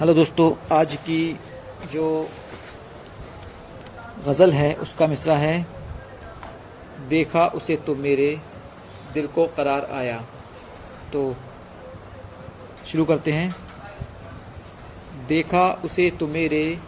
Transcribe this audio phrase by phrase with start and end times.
[0.00, 1.40] Hello दोस्तों, आज की
[1.92, 2.30] जो
[4.26, 5.66] गज़ल है, उसका मिसरा है,
[7.08, 8.40] देखा उसे तो मेरे
[9.14, 10.20] दिल को करार आया।
[11.12, 11.36] तो
[12.86, 13.56] शुरू करते हैं।
[15.28, 16.78] देखा उसे तो मेरे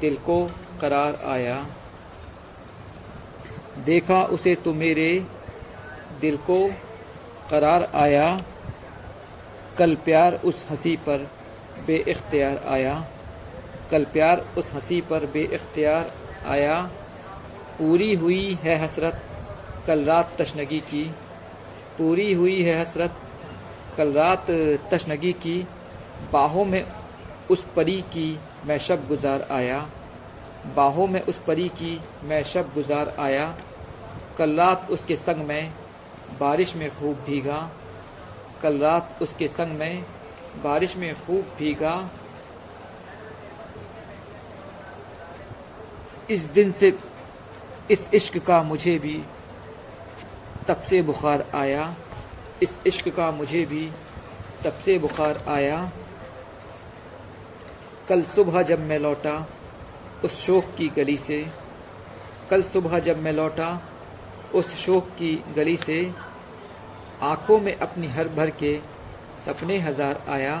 [0.00, 1.66] दिल को करार आया।
[3.86, 5.26] देखा उसे तो मेरे
[6.20, 6.68] दिल को
[7.50, 8.40] करार आया।
[9.78, 11.37] कल प्यार उस हँसी पर
[11.86, 13.06] बे इख्तियार आया।
[13.90, 16.12] कल प्यार उस हँसी पर बे इख्तियार
[16.46, 16.82] आया।
[17.78, 19.22] पूरी हुई है हसरत,
[19.86, 21.04] कल रात तशनगी की।
[21.98, 23.14] पूरी हुई है हसरत,
[23.96, 24.46] कल रात
[24.94, 25.66] तशनगी की।
[26.32, 26.86] बाहों में
[27.50, 29.86] उस परी की मैं शब गुजार आया।
[30.76, 33.54] बाहों में उस परी की मैं शब गुजार आया।
[34.38, 35.72] कल रात उसके संग में
[36.40, 37.70] बारिश में खूब भीगा।
[38.62, 40.04] कल रात उसके संग में
[40.56, 42.10] बारिश में खूब भीगा।
[46.30, 46.98] इस दिन से,
[47.90, 49.22] इस इश्क का मुझे भी
[50.68, 51.94] तब से बुखार आया।
[52.62, 53.90] इस इश्क का मुझे भी
[54.64, 55.90] तब से बुखार आया।
[58.08, 59.46] कल सुबह जब मैं लौटा
[60.24, 61.46] उस शोक की गली से,
[62.50, 63.82] कल सुबह जब मैं लौटा
[64.54, 66.12] उस शोक की गली से,
[67.22, 68.80] आँखों में अपनी हर भर के
[69.48, 70.54] सपने हज़ार आया,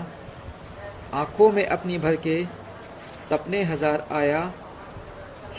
[1.14, 2.44] आँखों में अपनी भर के
[3.30, 4.40] सपने हज़ार आया।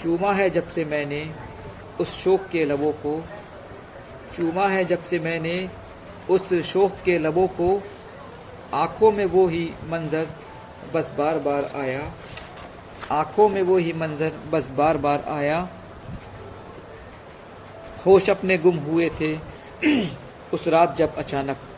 [0.01, 1.19] चूमा है जब से मैंने
[1.99, 3.13] उस शोक के लबों को,
[4.35, 5.69] चूमा है जब से मैंने
[6.29, 7.69] उस शोक के लबों को।
[8.73, 10.27] आँखों में वो ही मंजर
[10.93, 12.11] बस बार बार आया,
[13.11, 15.67] आँखों में वो ही मंजर बस बार बार आया।
[18.05, 19.35] होश अपने गुम हुए थे,
[20.53, 21.68] उस रात जब अचानक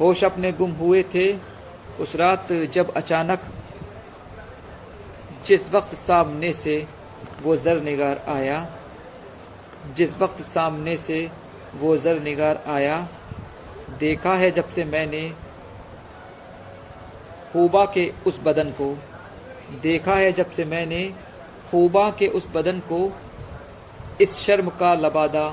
[0.00, 1.32] होश अपने गुम हुए थे।
[2.00, 3.40] उस रात जब अचानक,
[5.46, 6.86] जिस वक्त सामने से
[7.42, 8.66] वो जर निगार आया,
[9.96, 11.30] जिस वक्त सामने से
[11.74, 13.08] वो जर निगार आया,
[13.98, 15.28] देखा है जब से मैंने
[17.52, 18.94] खूबा के उस बदन को,
[19.82, 21.04] देखा है जब से मैंने
[21.70, 23.00] खूबा के उस बदन को,
[24.20, 25.48] इस शर्म का लबादा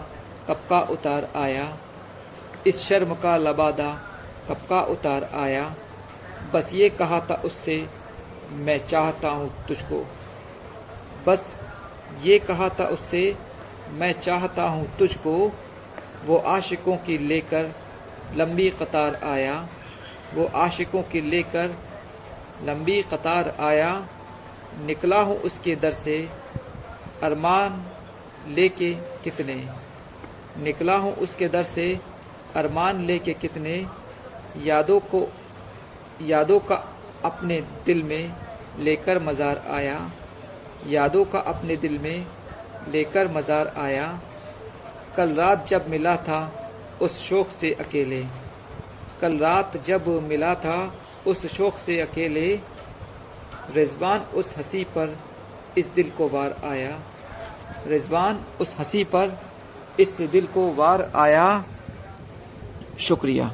[0.47, 1.67] कब का उतार आया,
[2.67, 3.91] इस शर्म का लबादा
[4.49, 5.75] कब का उतार आया।
[6.53, 7.87] बस ये कहा था उससे,
[8.51, 10.07] मैं चाहता हूँ तुझको।
[11.27, 11.55] बस
[12.23, 13.37] ये कहा था उससे,
[13.91, 15.51] मैं चाहता हूँ तुझको।
[16.25, 17.75] वो आशिकों की लेकर
[18.35, 19.67] लंबी कतार आया।
[20.33, 21.75] वो आशिकों की लेकर
[22.63, 24.07] लंबी कतार आया।
[24.85, 26.29] निकला हूँ उसके दर से।
[27.23, 27.85] अरमान
[28.47, 28.93] लेके
[29.23, 29.67] कितने?
[30.57, 31.99] निकला हूँ उसके दर से।
[32.55, 34.03] अरमान लेके कितने?
[34.58, 35.28] यादों को,
[36.22, 36.75] यादों का
[37.25, 38.34] अपने दिल में
[38.80, 40.00] लेकर मज़ार आया।
[40.88, 42.25] यादों का अपने दिल में
[42.91, 44.08] लेकर मज़ार आया।
[45.18, 46.41] कल रात जब मिला था
[47.02, 48.24] उस शोक से अकेले।
[49.22, 50.78] कल रात जब मिला था
[51.28, 52.59] उस शोक से अकेले।
[53.75, 55.18] रिजवान उस हँसी पर
[55.78, 57.00] इस दिल को वार आया।
[57.88, 59.38] रिजवान उस हँसी पर
[60.00, 61.66] इस दिल को वार आया।
[63.00, 63.52] शुक्रिया।